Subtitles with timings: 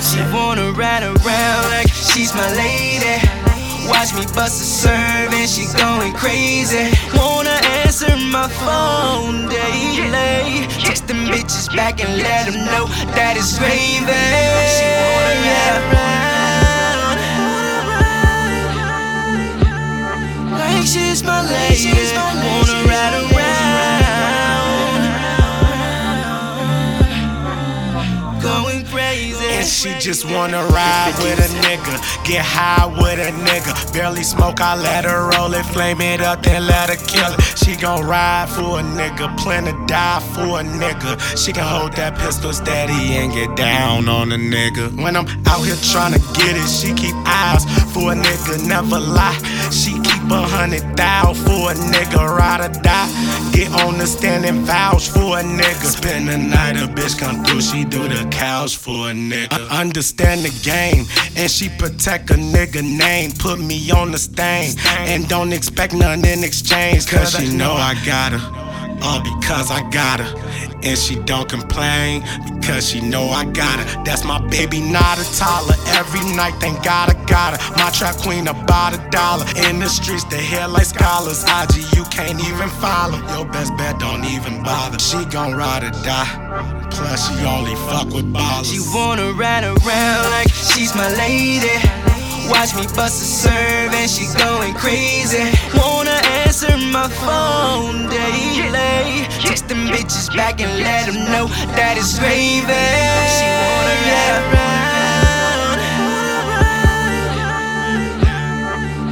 [0.00, 3.20] She wanna ride around like she's my lady.
[3.86, 6.90] Watch me bust a serve and she going crazy.
[7.14, 10.66] Wanna answer my phone daily.
[10.82, 14.06] Text them bitches back and let them know that it's gravy.
[14.72, 15.97] She wanna ride around.
[30.00, 33.92] Just wanna ride with a nigga, get high with a nigga.
[33.92, 37.40] Barely smoke, I let her roll it, flame it up, then let her kill it.
[37.58, 41.18] She gon' ride for a nigga, plan to die for a nigga.
[41.36, 44.94] She can hold that pistol steady and get down on a nigga.
[45.02, 49.38] When I'm out here tryna get it, she keep eyes for a nigga, never lie.
[49.70, 53.08] She keep a hundred thou for a nigga, ride or die.
[53.58, 55.86] Get on the stand and vouch for a nigga.
[55.86, 59.48] Spend the night, a bitch come through, she do the couch for a nigga.
[59.68, 61.06] I understand the game,
[61.36, 63.32] and she protect a nigga name.
[63.32, 67.08] Put me on the stain, and don't expect nothing in exchange.
[67.08, 68.67] Cause she know I got her,
[69.02, 70.30] all because I got her.
[70.82, 72.22] And she don't complain
[72.60, 74.04] because she know I got her.
[74.04, 75.76] That's my baby, not a toddler.
[75.88, 77.74] Every night, thank God I got her.
[77.76, 79.44] My trap queen, about a dollar.
[79.68, 81.44] In the streets, the hair like scholars.
[81.44, 83.18] IG, you can't even follow.
[83.34, 84.98] Your best bet, don't even bother.
[84.98, 86.88] She gon' ride or die.
[86.90, 88.72] Plus, she only fuck with ballers.
[88.72, 91.76] She wanna ride around like she's my lady.
[92.48, 95.44] Watch me bust a serve and she going crazy.
[95.74, 97.57] Wanna answer my phone
[99.88, 102.68] bitches back and let them know that it's gravy.
[102.68, 105.78] She wanna ride around.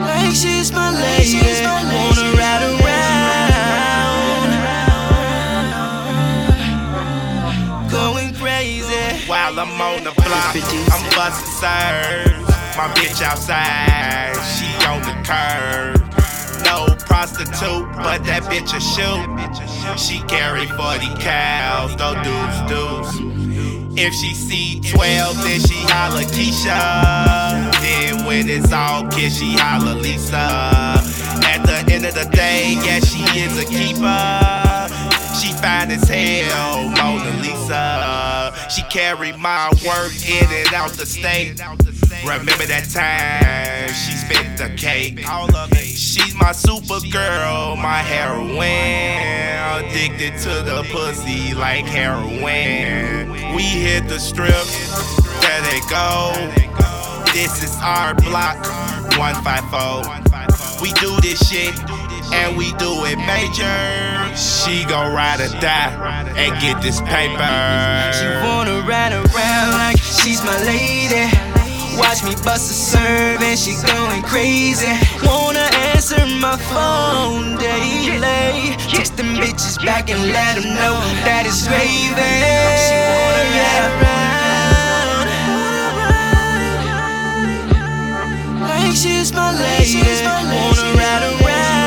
[0.00, 1.40] Like she's my lady.
[1.64, 3.06] Wanna ride around.
[7.90, 9.26] Going crazy.
[9.26, 10.54] While I'm on the block,
[10.92, 12.46] I'm busting serves.
[12.76, 16.05] My bitch outside, she on the curb.
[16.66, 19.24] No prostitute, but that bitch a shoot.
[19.98, 23.36] She carry 40 cows, go deuce deuce.
[23.98, 27.72] If she see 12, then she holla Keisha.
[27.80, 30.36] Then when it's all kiss, she holla Lisa.
[30.36, 34.86] At the end of the day, yeah, she is a keeper.
[35.40, 38.52] She fine as hell, Mona Lisa.
[38.68, 41.58] She carry my work in and out the state.
[42.24, 45.20] Remember that time she spit the cake.
[45.96, 49.84] She's my super girl, my heroine.
[49.84, 53.30] Addicted to the pussy like heroin.
[53.54, 54.66] We hit the strip,
[55.40, 56.32] there they go.
[57.32, 58.56] This is our block,
[59.18, 60.82] 154.
[60.82, 61.74] We do this shit
[62.32, 64.36] and we do it major.
[64.36, 68.12] She gon' ride or die and get this paper.
[68.12, 70.95] She wanna ride around like she's my lady.
[71.96, 74.86] Watch me bust a serve and she going crazy.
[75.24, 78.76] Wanna answer my phone daily.
[78.92, 81.88] Text them bitches back and let them know that it's gravy.
[82.84, 85.26] She wanna ride around.
[88.60, 90.02] Like she's my lady.
[90.22, 91.80] Wanna ride around.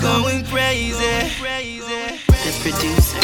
[0.00, 1.30] Going crazy.
[2.44, 3.22] The producer.